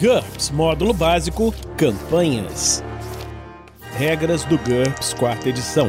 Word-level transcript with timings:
GURPS 0.00 0.50
Módulo 0.50 0.94
Básico 0.94 1.52
Campanhas. 1.76 2.84
Regras 3.96 4.44
do 4.44 4.56
GURPS 4.56 5.12
Quarta 5.12 5.48
Edição. 5.48 5.88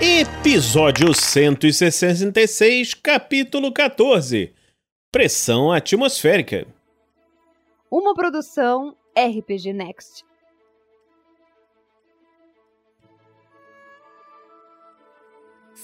Episódio 0.00 1.12
166, 1.12 2.94
Capítulo 2.94 3.72
14 3.72 4.54
Pressão 5.10 5.72
Atmosférica. 5.72 6.64
Uma 7.90 8.14
produção 8.14 8.94
RPG 9.16 9.72
Next. 9.72 10.27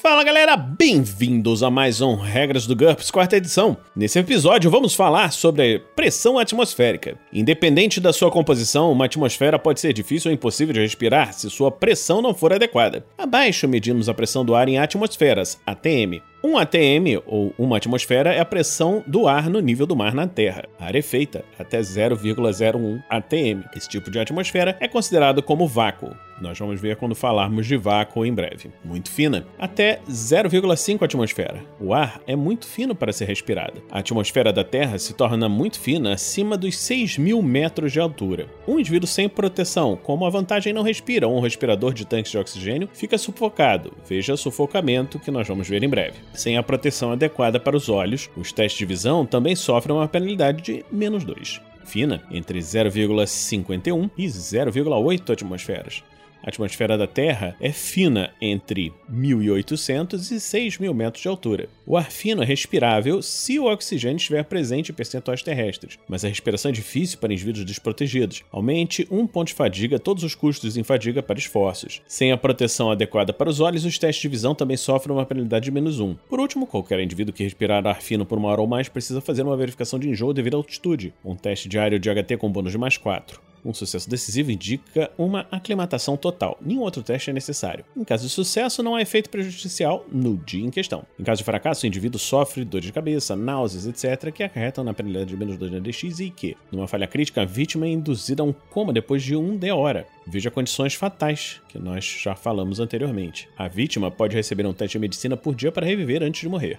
Fala 0.02 0.24
galera, 0.24 0.56
bem-vindos 0.56 1.62
a 1.62 1.70
mais 1.70 2.00
um 2.00 2.16
Regras 2.16 2.66
do 2.66 2.74
GURPS 2.77 3.10
quarta 3.10 3.36
edição. 3.36 3.77
Nesse 3.95 4.18
episódio 4.18 4.70
vamos 4.70 4.95
falar 4.95 5.32
sobre 5.32 5.78
pressão 5.95 6.38
atmosférica. 6.38 7.16
Independente 7.32 8.00
da 8.00 8.12
sua 8.12 8.30
composição, 8.30 8.91
uma 8.91 9.06
atmosfera 9.06 9.59
pode 9.59 9.80
ser 9.80 9.92
difícil 9.92 10.30
ou 10.30 10.34
impossível 10.34 10.74
de 10.74 10.80
respirar 10.80 11.33
se 11.33 11.48
sua 11.48 11.70
pressão 11.70 12.20
não 12.20 12.34
for 12.34 12.52
adequada. 12.52 13.06
Abaixo 13.16 13.69
medimos 13.69 14.09
a 14.09 14.14
pressão 14.14 14.45
do 14.45 14.55
ar 14.55 14.69
em 14.69 14.78
atmosferas, 14.78 15.59
ATM. 15.64 16.20
Um 16.42 16.58
ATM, 16.58 17.22
ou 17.24 17.55
uma 17.58 17.78
atmosfera, 17.78 18.34
é 18.34 18.38
a 18.38 18.45
pressão 18.45 19.02
do 19.06 19.27
ar 19.27 19.48
no 19.48 19.61
nível 19.61 19.86
do 19.86 19.97
mar 19.97 20.12
na 20.12 20.27
Terra. 20.27 20.64
A 20.78 20.84
área 20.84 20.98
é 20.98 21.02
feita 21.02 21.42
até 21.58 21.80
0,01 21.80 23.02
ATM. 23.08 23.64
Esse 23.74 23.88
tipo 23.88 24.11
de 24.11 24.19
atmosfera 24.19 24.77
é 24.78 24.86
considerado 24.86 25.42
como 25.42 25.66
vácuo. 25.66 26.14
Nós 26.45 26.59
vamos 26.59 26.79
ver 26.79 26.97
quando 26.97 27.15
falarmos 27.15 27.66
de 27.66 27.75
vácuo 27.75 28.23
em 28.27 28.33
breve. 28.33 28.71
Muito 28.84 29.11
fina, 29.11 29.47
até 29.59 30.01
0,5 30.07 31.03
atmosfera. 31.03 31.65
O 31.80 31.95
ar 31.95 32.20
é 32.27 32.37
muito 32.37 32.67
fino 32.67 32.95
para 32.95 33.15
ser 33.15 33.25
respirado. 33.25 33.83
A 33.91 34.01
atmosfera 34.01 34.53
da 34.53 34.62
Terra 34.62 34.98
se 34.98 35.15
torna 35.15 35.48
muito 35.48 35.80
fina 35.80 36.12
acima 36.12 36.59
dos 36.59 36.77
6 36.77 37.17
mil 37.17 37.41
metros 37.41 37.93
de 37.93 37.98
altura. 37.98 38.47
Um 38.69 38.78
indivíduo 38.78 39.09
sem 39.09 39.27
proteção, 39.27 39.97
como 39.97 40.27
a 40.27 40.31
vantagem 40.31 40.75
não 40.75 40.83
respira 40.83 41.27
ou 41.27 41.34
um 41.34 41.41
respirador 41.41 41.95
de 41.95 42.05
tanques 42.05 42.31
de 42.31 42.36
oxigênio, 42.36 42.91
fica 42.92 43.17
sufocado. 43.17 43.95
Veja 44.06 44.36
sufocamento 44.36 45.19
que 45.19 45.31
nós 45.31 45.48
vamos 45.48 45.67
ver 45.67 45.83
em 45.83 45.89
breve. 45.89 46.19
Sem 46.34 46.58
a 46.58 46.62
proteção 46.62 47.12
adequada 47.12 47.58
para 47.58 47.75
os 47.77 47.89
olhos, 47.89 48.29
os 48.36 48.53
testes 48.53 48.79
de 48.79 48.84
visão 48.84 49.25
também 49.25 49.56
sofrem 49.56 49.97
uma 49.97 50.06
penalidade 50.06 50.62
de 50.62 50.84
menos 50.92 51.25
2. 51.25 51.62
Fina, 51.84 52.23
entre 52.31 52.58
0,51 52.58 54.11
e 54.17 54.27
0,8 54.27 55.33
atmosferas. 55.33 56.03
A 56.45 56.50
atmosfera 56.50 56.98
da 56.98 57.06
Terra 57.06 57.56
é 57.59 57.73
fina 57.73 58.31
entre 58.39 58.92
1.800 59.11 60.31
e 60.31 60.37
6.000 60.37 60.92
metros 60.92 61.23
de 61.23 61.28
altura. 61.28 61.70
O 61.86 61.97
ar 61.97 62.11
fino 62.11 62.42
é 62.42 62.45
respirável 62.45 63.23
se 63.23 63.59
o 63.59 63.64
oxigênio 63.64 64.19
estiver 64.19 64.45
presente 64.45 64.92
em 64.92 64.95
percentuais 64.95 65.42
terrestres, 65.42 65.98
mas 66.06 66.23
a 66.23 66.28
respiração 66.28 66.69
é 66.69 66.73
difícil 66.73 67.19
para 67.19 67.33
indivíduos 67.33 67.64
desprotegidos. 67.64 68.42
Aumente 68.53 69.09
um 69.11 69.27
ponto 69.27 69.48
de 69.48 69.55
fadiga 69.55 69.98
todos 69.98 70.23
os 70.23 70.34
custos 70.34 70.77
em 70.77 70.83
fadiga 70.83 71.23
para 71.23 71.39
esforços. 71.39 72.03
Sem 72.06 72.31
a 72.31 72.36
proteção 72.36 72.91
adequada 72.91 73.33
para 73.33 73.48
os 73.48 73.61
olhos, 73.61 73.86
os 73.86 73.98
testes 73.98 74.20
de 74.20 74.29
visão 74.29 74.55
também 74.55 74.77
sofrem 74.77 75.17
uma 75.17 75.25
penalidade 75.25 75.64
de 75.64 75.70
menos 75.70 75.98
um. 75.98 76.14
Por 76.29 76.39
último, 76.39 76.67
qualquer 76.67 77.01
indivíduo 77.01 77.33
que 77.33 77.42
respirar 77.42 77.86
ar 77.86 78.03
fino 78.03 78.27
por 78.27 78.36
uma 78.36 78.48
hora 78.48 78.61
ou 78.61 78.67
mais 78.67 78.86
precisa 78.86 79.23
fazer 79.23 79.45
uma 79.45 79.56
verificação 79.56 79.98
de 79.98 80.11
enjoo 80.11 80.34
devido 80.34 80.55
à 80.55 80.56
altitude, 80.58 81.14
um 81.25 81.34
teste 81.34 81.70
diário 81.70 81.98
de 81.98 82.11
HT 82.11 82.36
com 82.36 82.53
bônus 82.53 82.73
de 82.73 82.79
mais 82.79 82.98
4. 82.98 83.53
Um 83.65 83.73
sucesso 83.73 84.09
decisivo 84.09 84.51
indica 84.51 85.11
uma 85.17 85.47
aclimatação 85.51 86.17
total. 86.17 86.59
Nenhum 86.61 86.83
outro 86.83 87.03
teste 87.03 87.31
é 87.31 87.33
necessário. 87.33 87.84
Em 87.97 88.05
caso 88.05 88.27
de 88.27 88.33
sucesso, 88.33 88.83
não 88.83 88.95
há 88.95 89.01
efeito 89.01 89.31
prejudicial 89.31 90.05
no 90.12 90.37
dia 90.37 90.65
em 90.65 90.70
questão. 90.70 91.07
Em 91.19 91.25
caso 91.25 91.39
de 91.39 91.45
fracasso, 91.45 91.85
o 91.85 91.87
indivíduo 91.87 92.19
sofre 92.19 92.65
dor 92.65 92.81
de 92.81 92.92
cabeça, 92.92 93.35
náuseas, 93.35 93.87
etc., 93.87 94.31
que 94.31 94.42
acarretam 94.42 94.85
na 94.85 94.92
penalidade 94.92 95.31
de 95.31 95.37
menos 95.37 95.57
2 95.57 95.73
na 95.73 95.79
DX 95.79 96.20
e 96.20 96.31
que, 96.31 96.57
numa 96.70 96.87
falha 96.87 97.07
crítica, 97.07 97.42
a 97.42 97.47
vítima 97.47 97.87
é 97.87 97.91
induzida 97.91 98.42
a 98.42 98.47
um 98.47 98.53
coma 98.53 98.92
depois 98.92 99.23
de 99.23 99.35
um 99.35 99.57
D 99.57 99.70
hora. 99.70 100.07
Veja 100.27 100.51
condições 100.51 100.95
fatais, 100.95 101.61
que 101.69 101.79
nós 101.79 102.05
já 102.05 102.35
falamos 102.35 102.80
anteriormente. 102.80 103.48
A 103.57 103.69
vítima 103.69 104.11
pode 104.11 104.36
receber 104.36 104.67
um 104.67 104.73
teste 104.73 104.98
de 104.98 105.03
medicina 105.03 105.36
por 105.36 105.55
dia 105.55 105.73
para 105.73 105.86
reviver 105.86 106.23
antes 106.23 106.41
de 106.41 106.48
morrer 106.48 106.79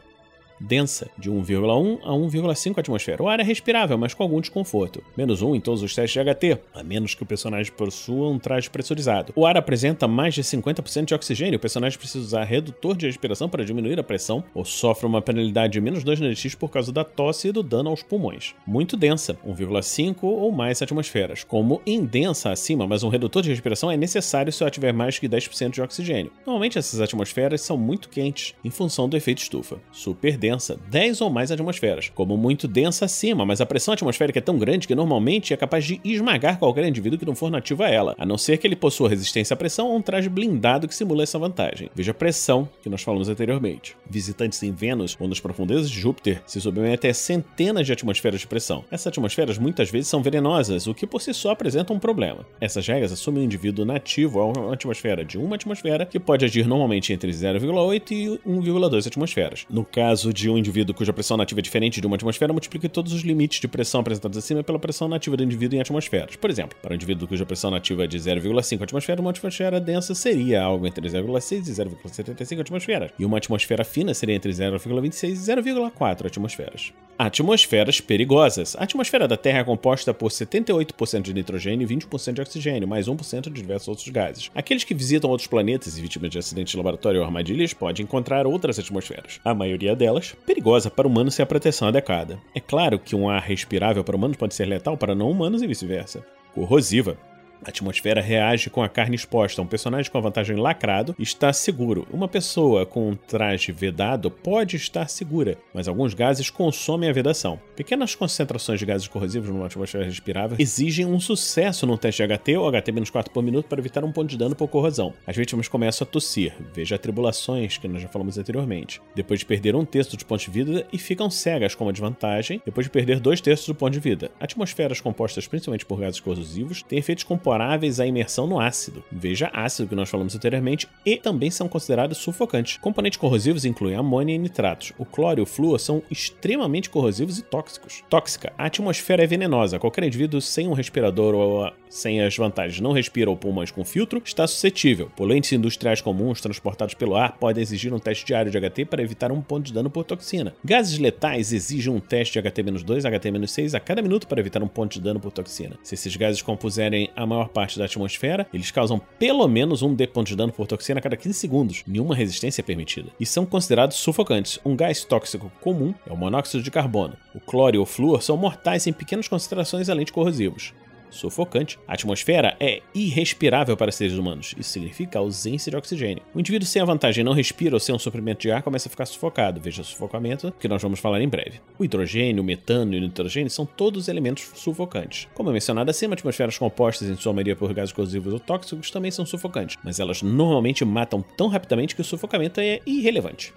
densa, 0.59 1.09
de 1.17 1.29
1,1 1.29 1.99
a 2.03 2.11
1,5 2.11 2.79
atmosfera. 2.79 3.23
O 3.23 3.27
ar 3.27 3.39
é 3.39 3.43
respirável, 3.43 3.97
mas 3.97 4.13
com 4.13 4.23
algum 4.23 4.39
desconforto. 4.39 5.03
Menos 5.16 5.41
1 5.41 5.55
em 5.55 5.61
todos 5.61 5.81
os 5.81 5.93
testes 5.93 6.23
de 6.23 6.33
HT, 6.33 6.61
a 6.73 6.83
menos 6.83 7.16
que 7.16 7.23
o 7.23 7.25
personagem 7.25 7.71
possua 7.71 8.29
um 8.29 8.39
traje 8.39 8.69
pressurizado. 8.69 9.33
O 9.35 9.45
ar 9.45 9.57
apresenta 9.57 10.07
mais 10.07 10.33
de 10.33 10.44
50% 10.44 11.05
de 11.05 11.13
oxigênio, 11.13 11.57
o 11.57 11.61
personagem 11.61 11.97
precisa 11.97 12.23
usar 12.23 12.44
redutor 12.44 12.95
de 12.95 13.05
respiração 13.05 13.49
para 13.49 13.65
diminuir 13.65 13.99
a 13.99 14.03
pressão, 14.03 14.44
ou 14.53 14.65
sofre 14.65 15.05
uma 15.05 15.21
penalidade 15.21 15.73
de 15.73 15.81
menos 15.81 16.03
2 16.03 16.19
na 16.19 16.29
DX 16.29 16.55
por 16.55 16.69
causa 16.69 16.91
da 16.91 17.03
tosse 17.03 17.49
e 17.49 17.51
do 17.51 17.63
dano 17.63 17.89
aos 17.89 18.03
pulmões. 18.03 18.53
Muito 18.65 18.95
densa, 18.97 19.38
1,5 19.45 20.23
ou 20.23 20.51
mais 20.51 20.81
atmosferas. 20.81 21.44
Como 21.44 21.81
indensa 21.85 22.51
acima, 22.51 22.88
mas 22.88 23.03
um 23.03 23.09
redutor 23.09 23.41
de 23.41 23.49
respiração 23.49 23.91
é 23.91 23.97
necessário 23.97 24.51
se 24.51 24.63
ela 24.63 24.71
tiver 24.71 24.94
mais 24.94 25.19
que 25.19 25.27
10% 25.27 25.71
de 25.71 25.81
oxigênio. 25.81 26.31
Normalmente 26.45 26.77
essas 26.77 27.01
atmosferas 27.01 27.61
são 27.61 27.77
muito 27.77 28.09
quentes, 28.09 28.53
em 28.63 28.69
função 28.69 29.09
do 29.09 29.17
efeito 29.17 29.39
estufa. 29.39 29.77
Super 29.91 30.38
densa, 30.45 30.78
10 30.89 31.22
ou 31.22 31.29
mais 31.31 31.51
atmosferas, 31.51 32.11
como 32.13 32.38
muito 32.38 32.67
densa 32.67 33.06
acima, 33.06 33.44
mas 33.44 33.61
a 33.61 33.66
pressão 33.66 33.95
atmosférica 33.95 34.38
é 34.38 34.41
tão 34.41 34.59
grande 34.59 34.88
que 34.88 34.94
normalmente 34.94 35.53
é 35.53 35.57
capaz 35.57 35.83
de 35.83 36.00
esmagar 36.03 36.59
qualquer 36.59 36.88
indivíduo 36.88 37.17
que 37.17 37.25
não 37.25 37.33
for 37.33 37.50
nativo 37.50 37.81
a 37.81 37.89
ela, 37.89 38.16
a 38.19 38.25
não 38.25 38.38
ser 38.38 38.57
que 38.57 38.67
ele 38.67 38.75
possua 38.75 39.09
resistência 39.09 39.56
à 39.56 39.57
pressão 39.57 39.88
ou 39.88 39.97
um 39.97 40.01
traje 40.03 40.29
blindado 40.29 40.88
que 40.88 40.94
simula 40.94 41.23
essa 41.23 41.39
vantagem. 41.39 41.89
Veja 41.95 42.11
a 42.11 42.13
pressão 42.13 42.69
que 42.83 42.89
nós 42.89 43.01
falamos 43.01 43.28
anteriormente. 43.28 43.97
Visitantes 44.07 44.61
em 44.61 44.72
Vênus 44.72 45.17
ou 45.19 45.28
nas 45.28 45.39
profundezas 45.39 45.89
de 45.89 46.00
Júpiter 46.00 46.44
se 46.45 46.62
submetem 46.62 47.09
a 47.09 47.13
centenas 47.13 47.88
de 47.88 47.94
atmosferas 47.94 48.39
de 48.39 48.47
pressão. 48.47 48.85
Essas 48.91 49.07
atmosferas 49.07 49.57
muitas 49.57 49.89
vezes 49.89 50.09
são 50.09 50.22
venenosas, 50.22 50.85
o 50.85 50.94
que 50.94 51.07
por 51.07 51.22
si 51.22 51.33
só 51.33 51.51
apresenta 51.51 51.91
um 51.91 52.00
problema. 52.00 52.45
Essas 52.62 52.85
regras 52.88 53.12
assumem 53.12 53.41
um 53.41 53.45
indivíduo 53.45 53.83
nativo 53.83 54.39
a 54.39 54.45
uma 54.45 54.73
atmosfera 54.73 55.25
de 55.25 55.39
uma 55.39 55.56
atmosfera 55.56 56.06
que 56.06 56.19
pode 56.19 56.45
agir 56.45 56.67
normalmente 56.67 57.12
entre 57.12 57.31
0,8 57.31 58.12
e 58.12 58.39
1,2 58.47 59.07
atmosferas. 59.07 59.66
No 59.69 59.83
caso 59.83 60.34
de 60.35 60.50
um 60.50 60.57
indivíduo 60.57 60.94
cuja 60.94 61.13
pressão 61.13 61.38
nativa 61.38 61.62
é 61.62 61.63
diferente 61.63 62.01
de 62.01 62.06
uma 62.06 62.18
atmosfera, 62.18 62.51
multiplique 62.51 62.90
todos 62.90 63.13
os 63.13 63.22
limites 63.22 63.59
de 63.59 63.68
pressão 63.68 64.01
apresentados 64.01 64.38
acima 64.38 64.62
pela 64.62 64.78
pressão 64.78 65.07
nativa 65.07 65.38
do 65.38 65.44
indivíduo 65.44 65.78
em 65.78 65.81
atmosferas. 65.81 66.35
Por 66.35 66.50
exemplo, 66.50 66.78
para 66.81 66.91
um 66.91 66.96
indivíduo 66.96 67.28
cuja 67.28 67.46
pressão 67.46 67.72
nativa 67.72 68.03
é 68.03 68.07
de 68.07 68.19
0,5 68.19 68.84
atmosfera, 68.84 69.22
uma 69.22 69.29
atmosfera 69.29 69.79
densa 69.79 70.13
seria 70.13 70.62
algo 70.62 70.85
entre 70.85 71.07
0,6 71.07 71.68
e 71.68 71.72
0,75 71.72 72.59
atmosferas, 72.59 73.12
e 73.18 73.25
uma 73.25 73.38
atmosfera 73.38 73.84
fina 73.85 74.13
seria 74.13 74.35
entre 74.35 74.51
0,26 74.51 75.29
e 75.29 75.34
0,4 75.34 76.25
atmosferas. 76.25 76.91
Atmosferas 77.18 78.01
perigosas. 78.01 78.75
A 78.75 78.84
atmosfera 78.84 79.25
da 79.25 79.38
Terra 79.38 79.59
é 79.59 79.63
composta 79.63 80.13
por 80.13 80.29
78% 80.29 81.22
de 81.22 81.34
nitrogênio 81.34 81.90
e 81.90 81.95
20% 81.95 82.34
de 82.34 82.41
oxigênio, 82.41 82.88
mais 82.88 83.07
1% 83.07 83.44
de 83.44 83.51
diversos 83.51 83.88
outros 83.88 84.09
gases. 84.09 84.51
Aqueles 84.53 84.84
que 84.84 84.94
visitam 84.94 85.29
outros 85.29 85.47
planetas 85.47 85.97
e 85.97 86.01
vítimas 86.01 86.29
de 86.29 86.38
acidentes 86.38 86.72
de 86.72 86.78
laboratório 86.78 87.22
ou 87.22 87.25
armadilhas 87.25 87.74
podem 87.74 88.03
encontrar 88.03 88.45
outras 88.45 88.78
atmosferas. 88.78 89.40
A 89.45 89.53
maioria 89.53 89.95
delas 89.95 90.25
perigosa 90.34 90.90
para 90.90 91.08
humanos 91.08 91.36
sem 91.36 91.44
a 91.44 91.46
proteção 91.46 91.88
adequada. 91.88 92.40
É 92.53 92.59
claro 92.59 92.97
que 92.97 93.16
um 93.16 93.30
ar 93.30 93.41
respirável 93.41 94.03
para 94.03 94.16
humanos 94.16 94.38
pode 94.38 94.56
ser 94.56 94.66
letal 94.66 94.97
para 94.97 95.13
não 95.13 95.30
humanos 95.30 95.62
e 95.62 95.68
vice-versa. 95.68 96.25
Corrosiva. 96.53 97.18
A 97.63 97.69
atmosfera 97.69 98.21
reage 98.21 98.69
com 98.69 98.81
a 98.81 98.89
carne 98.89 99.16
exposta. 99.16 99.61
Um 99.61 99.67
personagem 99.67 100.11
com 100.11 100.17
a 100.17 100.21
vantagem 100.21 100.55
lacrado 100.55 101.16
está 101.17 101.51
seguro. 101.53 102.07
Uma 102.11 102.27
pessoa 102.27 102.85
com 102.85 103.09
um 103.09 103.16
traje 103.16 103.71
vedado 103.71 104.29
pode 104.29 104.75
estar 104.75 105.07
segura, 105.07 105.57
mas 105.73 105.88
alguns 105.88 106.13
gases 106.13 106.49
consomem 106.49 107.09
a 107.09 107.13
vedação. 107.13 107.59
Pequenas 107.75 108.15
concentrações 108.15 108.79
de 108.79 108.85
gases 108.85 109.07
corrosivos 109.07 109.49
numa 109.49 109.65
atmosfera 109.65 110.05
respirável 110.05 110.57
exigem 110.59 111.05
um 111.05 111.19
sucesso 111.19 111.85
no 111.85 111.97
teste 111.97 112.25
de 112.25 112.38
HT 112.38 112.57
ou 112.57 112.71
HT-4 112.71 113.29
por 113.29 113.44
minuto 113.44 113.67
para 113.67 113.79
evitar 113.79 114.03
um 114.03 114.11
ponto 114.11 114.29
de 114.29 114.38
dano 114.38 114.55
por 114.55 114.67
corrosão. 114.67 115.13
As 115.25 115.35
vítimas 115.35 115.67
começam 115.67 116.05
a 116.05 116.09
tossir. 116.09 116.53
Veja 116.73 116.95
atribulações 116.95 117.77
que 117.77 117.88
nós 117.88 118.01
já 118.01 118.07
falamos 118.07 118.38
anteriormente. 118.38 119.01
Depois 119.15 119.39
de 119.39 119.45
perder 119.45 119.75
um 119.75 119.85
terço 119.85 120.15
de 120.15 120.25
ponto 120.25 120.41
de 120.41 120.51
vida 120.51 120.88
e 120.91 120.97
ficam 120.97 121.29
cegas 121.29 121.75
com 121.75 121.85
uma 121.85 121.94
desvantagem 121.94 122.61
depois 122.65 122.85
de 122.85 122.91
perder 122.91 123.19
dois 123.19 123.41
terços 123.41 123.68
do 123.68 123.75
ponto 123.75 123.94
de 123.94 124.00
vida. 124.00 124.31
Atmosferas 124.39 125.01
compostas 125.01 125.47
principalmente 125.47 125.85
por 125.85 126.00
gases 126.00 126.19
corrosivos 126.19 126.83
têm 126.83 127.00
efeitos 127.00 127.24
comparáveis 127.45 128.00
à 128.00 128.07
imersão 128.07 128.47
no 128.47 128.59
ácido. 128.59 129.03
Veja 129.12 129.51
ácido 129.53 129.88
que 129.88 129.95
nós 129.95 130.09
falamos 130.09 130.36
anteriormente 130.36 130.88
e 131.06 131.15
também 131.15 131.51
são 131.51 131.69
considerados 131.69 132.18
sufocantes. 132.18 132.77
Componentes 132.77 133.19
corrosivos 133.19 133.65
incluem 133.65 133.95
amônia 133.95 134.33
e 134.33 134.38
nitratos. 134.39 134.94
O 134.97 135.06
cloro 135.06 135.39
e 135.39 135.44
o 135.44 135.45
flúor 135.45 135.80
são 135.80 136.01
extremamente 136.09 136.89
corrosivos 136.89 137.38
e 137.38 137.44
tóxicos. 137.44 138.03
Tóxica. 138.09 138.51
A 138.57 138.65
atmosfera 138.65 139.24
é 139.24 139.27
venenosa. 139.27 139.77
Qualquer 139.77 140.06
indivíduo 140.06 140.42
sem 140.42 140.68
um 140.68 140.74
respirador 140.74 141.36
ou 141.36 141.71
sem 141.88 142.19
as 142.21 142.36
vantagens 142.36 142.81
não 142.81 142.92
respira 142.92 143.30
ou 143.30 143.38
pulmões 143.38 143.69
com 143.69 143.86
filtro 143.86 144.21
está 144.25 144.47
suscetível. 144.47 145.12
Poluentes 145.15 145.51
industriais 145.51 146.01
comuns 146.01 146.42
transportados 146.42 146.95
pelo 146.95 147.15
ar 147.15 147.38
podem 147.38 147.62
exigir 147.62 147.94
um 147.94 148.00
teste 148.00 148.25
diário 148.25 148.51
de 148.51 148.59
HT 148.59 148.86
para 148.86 149.03
evitar 149.03 149.31
um 149.31 149.42
ponto 149.42 149.68
de 149.68 149.74
dano 149.74 149.89
por 149.89 150.03
toxina. 150.03 150.53
Gases 150.63 150.97
letais 150.97 151.53
exigem 151.53 151.94
um 151.94 152.00
teste 152.00 152.42
de 152.42 152.50
HT-2, 152.50 153.03
HT-6 153.03 153.75
a 153.75 153.80
cada 153.80 154.01
minuto 154.01 154.27
para 154.27 154.39
evitar 154.39 154.63
um 154.63 154.68
ponto 154.68 154.94
de 154.94 155.01
dano 155.01 155.19
por 155.19 155.31
toxina. 155.31 155.77
Se 155.83 155.94
esses 155.94 156.15
gases 156.15 156.42
compuserem 156.42 157.09
a 157.15 157.25
maior 157.35 157.49
parte 157.49 157.77
da 157.77 157.85
atmosfera, 157.85 158.47
eles 158.53 158.71
causam 158.71 158.99
pelo 159.19 159.47
menos 159.47 159.81
um 159.81 159.93
D 159.93 160.07
ponto 160.07 160.27
de 160.27 160.35
dano 160.35 160.53
por 160.53 160.67
toxina 160.67 160.99
a 160.99 161.01
cada 161.01 161.17
15 161.17 161.33
segundos. 161.33 161.83
Nenhuma 161.87 162.15
resistência 162.15 162.61
é 162.61 162.63
permitida. 162.63 163.09
E 163.19 163.25
são 163.25 163.45
considerados 163.45 163.97
sufocantes. 163.97 164.59
Um 164.65 164.75
gás 164.75 165.03
tóxico 165.03 165.51
comum 165.61 165.93
é 166.07 166.13
o 166.13 166.17
monóxido 166.17 166.63
de 166.63 166.71
carbono. 166.71 167.17
O 167.33 167.39
cloro 167.39 167.75
e 167.75 167.79
o 167.79 167.85
flúor 167.85 168.21
são 168.21 168.37
mortais 168.37 168.87
em 168.87 168.93
pequenas 168.93 169.27
concentrações 169.27 169.89
além 169.89 170.05
de 170.05 170.13
corrosivos 170.13 170.73
sufocante. 171.10 171.80
A 171.88 171.94
atmosfera 171.94 172.56
é 172.60 172.81
irrespirável 172.94 173.75
para 173.75 173.92
seres 173.92 174.18
humanos. 174.18 174.56
Isso 174.57 174.72
significa 174.72 175.19
ausência 175.19 175.69
de 175.69 175.78
oxigênio. 175.78 176.24
O 176.34 176.40
indivíduo 176.40 176.68
sem 176.68 176.81
a 176.81 176.86
vantagem 176.86 177.24
não 177.24 177.34
respira 177.34 177.75
ou 177.75 177.80
sem 177.80 177.94
um 177.94 178.00
suprimento 178.00 178.42
de 178.42 178.52
ar 178.52 178.63
começa 178.63 178.88
a 178.88 178.92
ficar 178.92 179.06
sufocado. 179.06 179.62
Veja 179.62 179.84
sufocamento, 179.84 180.54
que 180.60 180.68
nós 180.68 180.81
vamos 180.81 181.00
falar 181.00 181.22
em 181.22 181.28
breve. 181.28 181.62
O 181.78 181.86
hidrogênio, 181.86 182.42
o 182.42 182.46
metano 182.46 182.94
e 182.94 182.98
o 182.98 183.02
nitrogênio 183.02 183.50
são 183.50 183.66
todos 183.66 184.07
elementos 184.07 184.50
sufocantes. 184.56 185.28
Como 185.34 185.52
mencionado 185.52 185.90
acima, 185.90 186.13
atmosferas 186.13 186.57
compostas 186.57 187.07
em 187.07 187.16
sua 187.16 187.34
maioria 187.34 187.56
por 187.56 187.74
gases 187.74 187.94
corrosivos 187.94 188.34
ou 188.34 188.40
tóxicos 188.40 188.92
também 188.92 189.12
são 189.12 189.25
sufocantes, 189.25 189.78
mas 189.84 190.00
elas 190.00 190.22
normalmente 190.22 190.84
matam 190.84 191.24
tão 191.38 191.48
rapidamente 191.48 191.96
que 191.96 192.02
o 192.02 192.06
sufocamento 192.06 192.60
é 192.60 192.80
irrelevante. 192.86 193.54